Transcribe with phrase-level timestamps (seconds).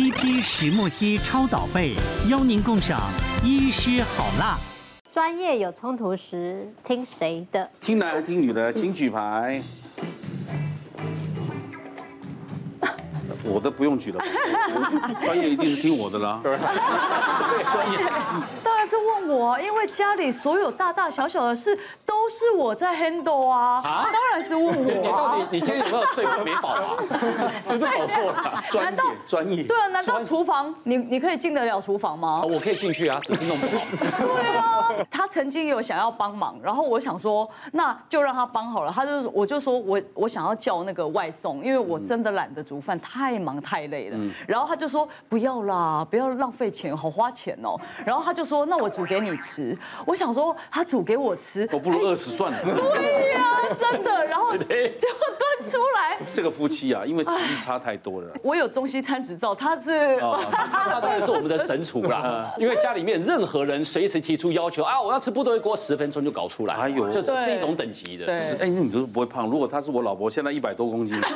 [0.00, 1.94] CP 石墨烯超导被，
[2.30, 2.98] 邀您共赏
[3.44, 4.56] 医师好辣。
[5.12, 7.70] 专业有冲突时，听谁的？
[7.82, 9.60] 听男的，听女的，请举牌。
[13.44, 14.24] 我的不用举了，
[15.22, 16.40] 专业一定是听我的啦。
[16.44, 16.56] 对，
[17.70, 17.98] 专业。
[18.90, 23.80] 是问我，因为家里所有大大小小的事都是我在 handle 啊，
[24.12, 24.72] 当然是问我。
[24.72, 26.96] 你到底你今天有没有睡没饱啊？
[27.64, 28.60] 是不是搞错了？
[28.68, 29.62] 专业专业。
[29.62, 32.42] 对啊，难道厨房你你可以进得了厨房吗？
[32.42, 33.84] 我可以进去啊，只是弄不好。
[34.26, 38.90] 对啊，他曾经有想要帮忙，然后我想说那就让他帮好了。
[38.92, 44.18] 他就我就说我我想要叫那个外送，因为我真的懒得煮饭，太忙太累了。
[44.48, 47.78] 然后他就说不要啦，不要浪费钱，好花钱哦。
[48.04, 48.79] 然后他就说那。
[48.80, 49.76] 我煮给你吃，
[50.06, 52.58] 我想说他煮给我吃，我不如饿死算了。
[52.64, 54.24] 对呀，真的。
[54.24, 54.76] 然后结果
[55.38, 58.28] 端出来，这个夫妻啊，因为厨艺差太多了。
[58.42, 60.16] 我有中西餐执照，他是，
[60.70, 62.54] 他当然是我们的神厨啦。
[62.58, 66.74] 因为家里面任何人随时提出要求啊，我要吃部队锅，十分钟就搞出来。
[66.74, 68.24] 哎呦就是这种等级的。
[68.26, 69.46] 对，哎，你就是不会胖。
[69.48, 71.20] 如果他是我老婆，现在一百多公斤。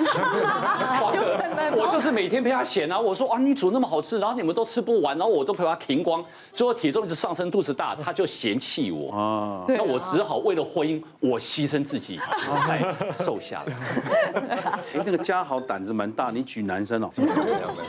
[1.77, 7.34] 我就是每天陪他闲啊，我说啊，你煮那么好吃，然后你们都吃不完，然后我都陪他停光，最后体重一直上。
[7.35, 12.21] 生肚子大， 他就嫌弃我啊，那我只好为了婚姻，我牺牲自己，
[12.69, 13.75] 来 瘦下来。
[14.95, 17.11] 哎，那个家豪胆子蛮大，你举男生哦，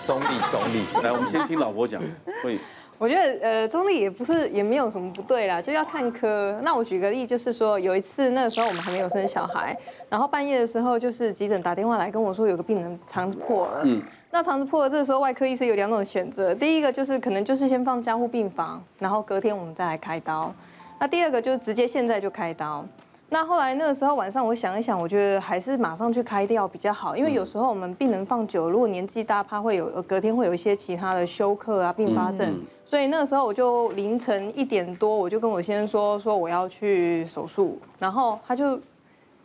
[0.06, 0.84] 中立中立。
[1.04, 2.02] 来，我们先听老婆讲。
[2.44, 2.58] 会，
[2.98, 6.60] 我觉得呃，中立也不是也没有什么不对啦，就要看科。
[6.64, 9.78] 那我举个例，就是说有一次那个时候我们还没有生小孩，
[10.10, 13.82] 然后半夜的时候就是急诊打电话来跟我说有个病人肠子破了。
[13.84, 14.02] 嗯。
[14.36, 20.54] 那肠子破了，这个时候外科医生有两种选择，第一个就是可能就是先放加护病房，然后隔天我们再来开刀。
[21.00, 22.84] 那第二个就是直接现在就开刀。
[23.30, 32.60] 那后来那个时候晚上我想一想，我觉得还是马上去开掉比较好，因为有时候我们病人放久，如果年纪大，怕会有隔天会有一些其他的休克啊、并发症。
[32.86, 38.78] 所以那个时候我就凌晨一点多，我就跟我先生说说我要去手术，然后他就。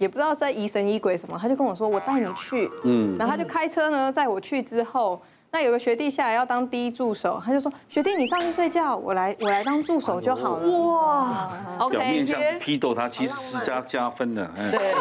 [0.01, 11.51] 也不知道在疑神疑鬼什么，他就跟我说：“我带你去。”嗯，然后他就开车呢，载我去之后，那有个学弟下来要当第一助手，他就说：“学弟，你上去睡觉，我来我来当助手就好了。”哇
[11.81, 11.99] ，OK。
[11.99, 14.51] 表面像是批斗他，其实是加加分的。
[14.71, 14.95] 对。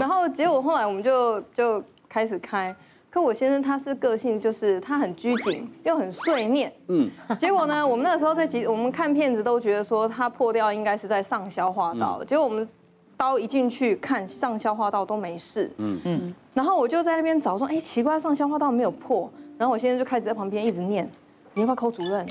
[0.00, 2.74] 然后结果后来我们就就开始开，
[3.10, 6.72] 可我先生他是个性就是他很拘谨又很碎念。
[6.88, 7.08] 嗯。
[7.38, 12.68] 结果呢，我们那个时候在急，我们看片子都觉得说他破掉应该是在上消化道，结果我们。
[13.16, 21.08] 刀一进去看上消化道都没事，嗯嗯，然后我就在那边找说，哎，奇怪，上消化道没有破，然后我现在就开始在旁边一直念，
[21.54, 22.26] 你要不要 call 主任？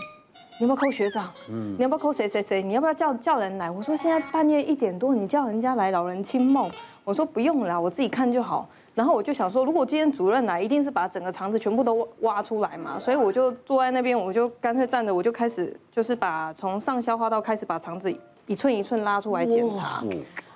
[0.59, 1.29] 你要不要 call 学长？
[1.51, 2.61] 嗯，你要不要 call 谁谁谁？
[2.61, 3.69] 你要不要叫叫人来？
[3.69, 6.69] 我说现在半夜一点多，你叫人家来，老人清梦。
[7.03, 8.67] 我说不用啦，我自己看就好。
[8.95, 18.15] 然后我就想说，如果今天主任来，一定是把整个肠子全部都挖出来嘛，所以我就坐在那边，我就干脆站着，我就开始就是把从上消化道开始把肠子
[18.45, 20.03] 一寸一寸拉出来检查。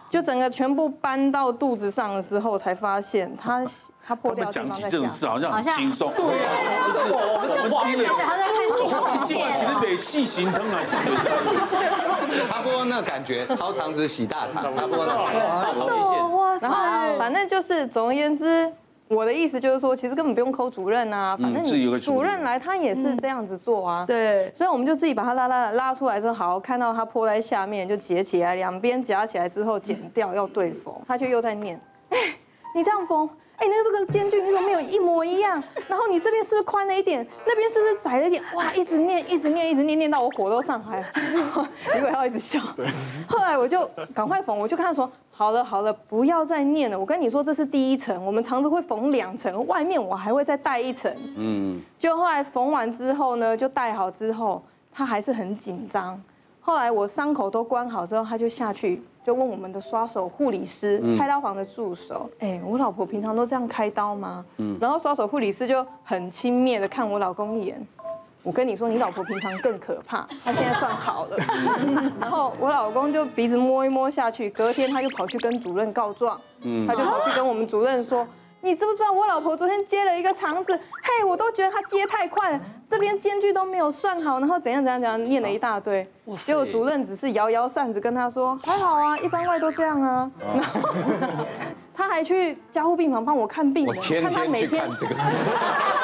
[0.09, 3.65] 就整个全部搬到肚子上的时候，才发现他
[4.05, 4.45] 他破掉。
[4.49, 6.13] 讲起这种事好像很轻松。
[6.15, 8.03] 对啊，不是我，不是慌了。
[8.25, 9.23] 他在看地上。
[9.25, 10.83] 今晚得细心疼啊，
[12.49, 16.27] 差不多那感觉，掏肠子洗大肠，差不多那感觉。
[16.35, 16.67] 哇塞！
[16.67, 18.71] 然后反正就是总而言之。
[19.09, 24.05] 我的意思就是说，其实根本不用 call 主任啊，反正你主任来他也是这样子做啊。
[24.05, 31.79] 对，所以我们就自己把它拉拉拉出来之后，好看到它铺在下面就结起来，两边夹起来之后剪掉要对缝，他就又在念，
[32.09, 32.17] 哎，
[32.75, 35.61] 你这样缝，哎，那个这个间距你怎么没有一模一样？
[35.87, 37.25] 然后你这边是不是宽了一点？
[37.45, 38.41] 那边是不是窄了一点？
[38.55, 42.59] 哇，一直念，一直念，一直念，念到我火都上来了，李伟浩一直笑。
[43.27, 45.11] 后来我就赶快缝，我就跟他说。
[45.29, 46.99] 好了好了，不要再念了。
[46.99, 51.13] 我跟你说，这是第一层，我们肠子会缝两层，外面我还会再带一层。
[51.37, 56.19] 嗯，就后来缝完之后呢，就带好之后，他还是很紧张。
[56.59, 67.85] 后来我伤口都关好之后，他就下去就问我们的刷手护理师、开刀房的助手：“哎，我老婆平常都这样开刀吗？”嗯，然后刷手护理师就很轻蔑的看我老公一眼。
[68.41, 71.37] 我跟你说，你老婆平常更可怕， 她现在算好了。
[72.21, 76.39] 然后我老公就鼻子摸一摸下去，隔天他就跑去跟主任告状，
[76.87, 78.25] 他就跑去跟我们主任说
[78.61, 80.73] ：“你知不知道我老婆昨天接了一个肠子？
[80.75, 82.59] 嘿，我都觉得她接太快了，
[82.89, 86.05] 这边间距都没有算好，然后怎样怎样怎样，念了一大堆。
[86.35, 90.29] 结果主任只是摇摇扇子跟他说：还好啊，一般外都这样啊。
[90.55, 90.81] 然后
[91.93, 93.85] 他还去加护病房帮我看病，
[94.21, 94.81] 看他每天。
[94.83, 95.96] 看他每天。”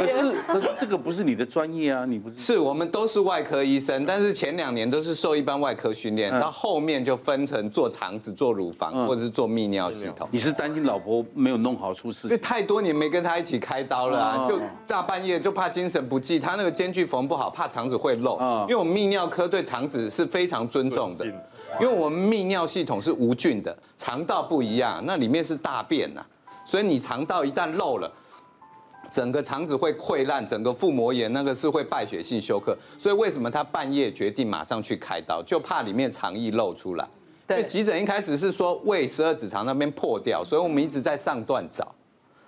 [0.00, 2.36] 可是可是这个不是你的专业啊，你不是？
[2.38, 10.28] 是我们都是外科医生，但是前两年都是受一般外科训练，到后面就分成做肠子、做乳房或者是做泌尿系统。
[10.30, 12.28] 你是担心老婆没有弄好出事？
[12.28, 18.38] 因为太多年没跟他一起开刀了啊，就大半夜就怕精神不济，他那个间距缝不好，怕肠子会漏。
[18.62, 21.24] 因为我们泌尿科对肠子是非常尊重的，
[21.80, 26.24] 因为我们泌尿系统是无菌的，肠道不一样，那里面是大便呐。
[26.64, 28.10] 所以你肠道一旦漏了，
[29.10, 32.76] 整个肠子会溃烂，整个腹膜炎那个是会败血性休克。
[32.98, 37.08] 所以为什么他半夜决定马上去开刀，就怕里面肠液漏出来。
[37.48, 41.92] 因为急诊一开始是说胃十二指肠那边破掉，所以我们一直在上段找。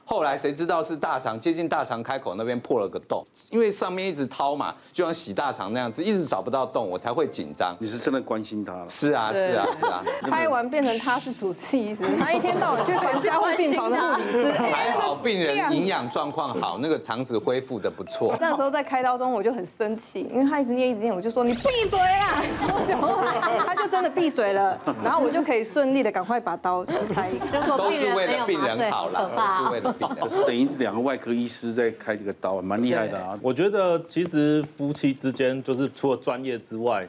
[0.04, 7.74] 后来谁知道是大肠接近大肠开口那边破了个洞，因为上面一直掏嘛，就像洗大肠那样子，一直找不到洞，我才会紧张。
[7.78, 8.88] 你是真的关心他了？
[8.88, 10.04] 是啊，是啊，是啊。
[10.22, 14.52] 拍完变成他是主治医师，他一天到晚去管加护病房的护理师。
[14.62, 18.36] 还好病人营养状况好，那个肠子恢复的不错。
[18.40, 22.42] 那时候在开刀中我就很生气，因为他一直念一直念，我就说你闭嘴啊！
[23.66, 27.30] 他就真的闭嘴了，然后我就可以顺利的赶快把刀开。
[27.78, 29.91] 都是为了病人好了，都是为了。
[30.46, 33.38] 等于两个外科医师在开这个刀，蛮厉害的啊。
[33.42, 37.08] 我觉得其实夫妻之间就是除了专业之外，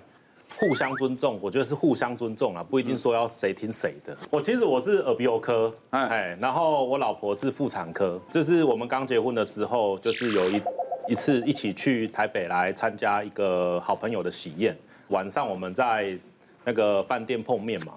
[0.59, 4.15] 互相尊重，我觉得是互相尊重啊，不一定说要谁听谁的。
[4.29, 8.19] 我其实我是耳鼻喉科，哎，然后我老婆是妇产科。
[8.29, 10.61] 就是我们刚结婚的时候，就是有一
[11.07, 14.77] 一次一起去台北来参加一个好朋友的喜宴，
[15.07, 16.15] 晚上我们在
[16.63, 17.93] 那个饭店碰面嘛，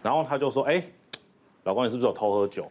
[0.00, 0.80] 然后他就说：“哎，
[1.64, 2.70] 老公，你是不是有偷喝酒？”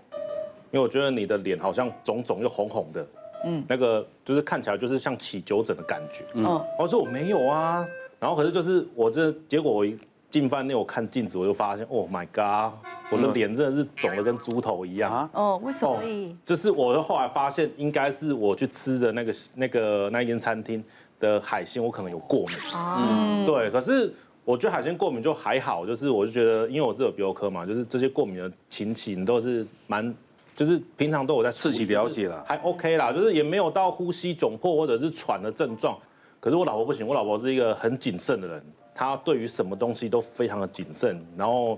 [0.75, 3.07] 因为我觉得你的脸好像肿肿又红红的，
[3.45, 7.88] 嗯，那个就是看起来就是像起酒疹的感觉，嗯，我说我没有啊，
[8.19, 9.98] 然后可是就是我这结果我一
[10.30, 12.77] 进饭店我看镜子我就发现，Oh my god，
[13.10, 15.98] 我的脸真的是肿的跟猪头一样啊，哦，为什么？
[16.45, 20.83] 就是我后来发现应该是我去吃的那个那个那间餐厅
[21.21, 24.13] 的海鲜我可能有过敏，嗯，对，可是
[24.44, 30.13] 我觉得海鲜过敏就还好，就是我就觉得因为我是有鼻喉科嘛，就是这些过敏的情形都是蛮。
[30.56, 35.98] 就是平常都有在自己了解了，还 OK 啦，就是也没有到呼吸窘迫或者是喘的症状。
[36.40, 41.78] 可是我老婆不行，我老婆是一个很谨慎的人，她对于什么东西都非常的谨慎，然后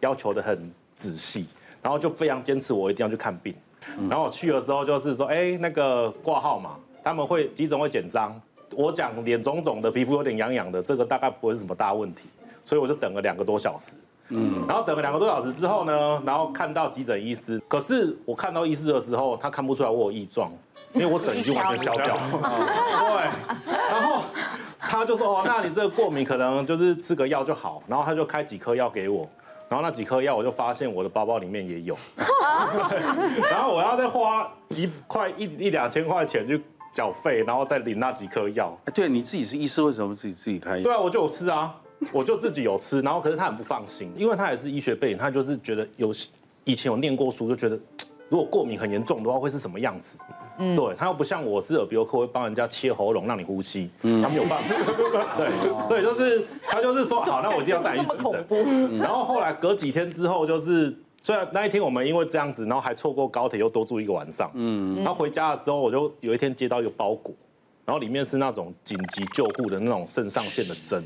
[0.00, 1.46] 要求的很仔细，
[1.80, 3.54] 然后就非常坚持我一定要去看病。
[4.08, 8.38] 然后我去的时候就是说，哎，那个挂号嘛，他们会急诊会简章，
[8.76, 12.28] 我讲脸肿肿的，皮肤有点痒痒的，这个大概不会是什么大问题，
[12.64, 13.96] 所以我就等了两个多小时。
[14.30, 20.50] 嗯，然后等了两个多小时之后呢，然后看到急诊医师，可是我看到医师的时候，他看不出来我有异状，
[20.92, 22.22] 因为我整已经完全消掉了。
[22.38, 24.22] 对，然后
[24.78, 29.28] 他就说哦，那你这个过敏可能就是吃个药就好，然后他就开几颗药给我，
[29.68, 31.96] 然后那几颗药我就发现我的包包里面也有，
[33.50, 36.62] 然后我要再花几块一一两千块钱去
[36.94, 38.76] 缴费，然后再领那几颗药。
[38.94, 40.80] 对，你自己是医师，为什么自己自己开？
[40.80, 41.74] 对啊，我就有吃啊。
[42.12, 46.12] 我就自己有吃，然后可是他很不放心，因为他也是医学背景，他就是觉得有
[46.64, 47.78] 以前有念过书，就觉得
[48.28, 50.18] 如果过敏很严重的话会是什么样子？
[50.62, 54.74] 嗯，对他又不像我是耳鼻喉科会帮人家切喉咙让你呼吸，嗯，他没有办法，
[55.36, 58.98] 对，所以就是他就是说好，那我一定要带你去 急诊。
[58.98, 67.34] 然后后来隔几天之后，就是虽然那一天我们因为这样子，然后还错过高铁又多住一个晚上，嗯，然后回家的时候我就有一天接到一个包裹，
[67.86, 71.02] 然后里面是那种紧急救护的那种肾上腺的针。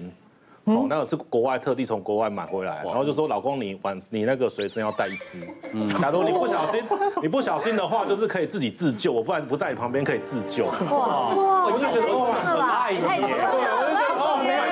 [0.65, 5.41] 哦，那个是国外特地从国外买回来，然后就说老公你晚你那个随身要带一支，
[5.73, 6.83] 嗯， 假如你不小心
[7.23, 10.67] 你不小心的话，就是可以自己自救，我不然不在你旁边可以自救。
[10.67, 14.65] 哇哇，我就觉得哇很爱你，对，我就觉得哦没有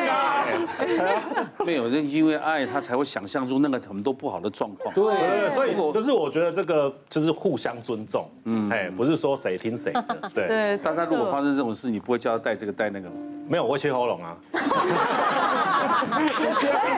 [1.64, 4.92] 没有，就因为爱他才会想象出那个很多不好的状况。
[4.94, 10.46] 对，所以就是我觉得这个就是互相尊重，嗯，哎，不是说谁听谁的， 对。
[10.48, 13.14] 对，但他如果发生这种事，你不会叫他带这个带那个吗？
[13.48, 14.36] 没有，我会切喉咙啊。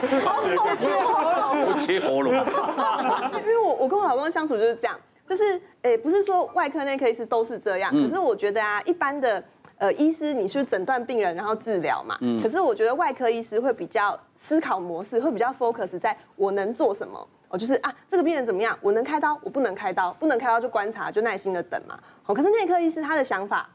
[0.05, 2.33] 切喉咙，切喉咙。
[2.33, 9.43] 因为我我跟我老公相处就是这样，就是诶，不是说外科内科医师都是这样，可是我觉得啊，一般的
[9.77, 21.97] 呃医师你去诊断病人然后治疗嘛，可是我觉得外科医师会比较思考模式会比较 focus 在我能做什么，哦，就是啊这个病人怎么样，我能开刀，我不能开刀，不能开刀就观察，就耐心的等嘛。
[22.25, 23.69] 哦，可是内科医师他的想法。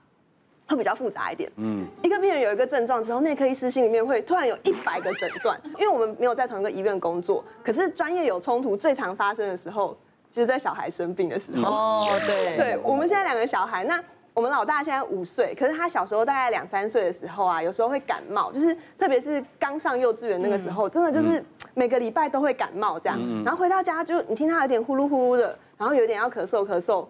[0.70, 1.50] 会比较复杂一点。
[1.56, 7.44] 嗯，一个病人有一个症状之后，内科医师心里面会突然有一百个诊断，因为我们没有在同一个医院工作。
[7.62, 9.96] 可是专业有冲突，最常发生的时候
[10.30, 11.70] 就是在小孩生病的时候。
[11.70, 11.94] 哦，
[12.26, 23.18] 对，对，我们现在两个小孩，那我们老大现在五岁，可是他小时候大概两三岁的时候啊，有时候会感冒，就是特别是刚上幼稚园那个时候，真的就是每个礼拜都会感冒这样。
[23.44, 27.04] 然后回到家就你听他有点呼噜呼噜的，然后有点要咳嗽咳嗽，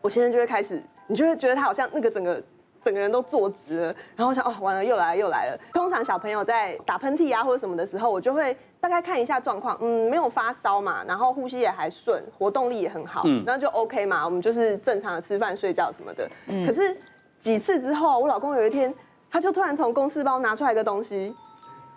[0.00, 0.82] 我现在就会开始。
[1.08, 2.42] 你就会觉得他好像那个整个
[2.84, 3.86] 整个人都坐直了，
[4.16, 5.58] 然后我想哦，完了又来了又来了。
[5.72, 16.28] 通常小朋友在打喷嚏啊或者什么的时候，我就会大概看一下状况，嗯，没有发烧嘛，然后呼吸也还顺，活动力也很好，嗯，然后就 OK 嘛，我们就是正常的吃饭睡觉什么的。
[16.46, 16.96] 嗯，可是
[17.40, 18.92] 几次之后，我老公有一天
[19.30, 21.34] 他就突然从公事包拿出来一个东西。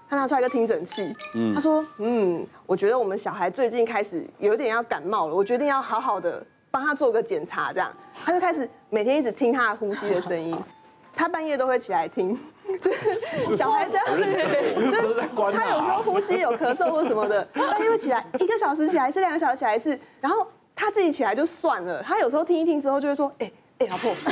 [0.07, 1.11] 他拿出来一个听诊器，
[1.55, 7.89] 他说：“嗯，我觉得我们小孩最近开始有点要感冒了，我决定要好好的帮他做个检查。”这样，
[8.25, 10.53] 他就开始每天一直听他的呼吸的声音，
[11.15, 12.37] 他半夜都会起来听。
[12.81, 15.21] 就 是小孩子，就是
[15.53, 24.31] 他有时候呼吸有咳嗽或什么的，半夜会起来，一个小时起来一次，两个小时起来一次，然后他自己起来就算了，他有时候听一听之后就会说：“哎。”哎，老婆，老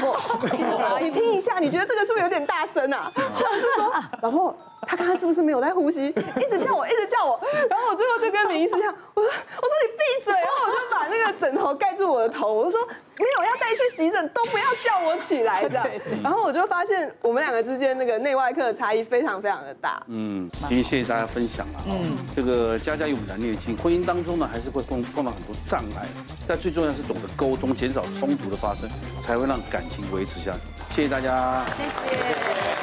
[0.89, 3.12] 婆， 你听一下，你觉得这个是不是有点大声啊？
[3.13, 4.55] 或者是说，老婆，
[4.88, 6.07] 他刚刚是不是没有在呼吸？
[6.39, 7.38] 一直叫我，一直叫我，
[7.69, 13.51] 然后我最后就跟林医师这样，我说，我说你闭嘴，然后我就把那个枕头盖住我的头，我就说没有要
[13.95, 15.81] 急诊，都不要叫我起来的。
[16.23, 20.03] 然后我就发现我们两个之间那个内外科的差异非常非常的大。
[20.07, 21.81] 嗯，今天谢谢大家分享啊。
[21.88, 26.07] 嗯，这个家家有本难念的经，婚姻当中呢还是会碰碰到很多障碍，
[26.47, 28.89] 但最重要是懂得沟通，减少冲突的发生，
[29.21, 30.59] 才会让感情维持下去。
[30.89, 31.65] 谢谢大家，
[32.07, 32.82] 谢谢。